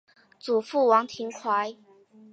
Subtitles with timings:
[0.39, 1.75] 祖父王庭槐。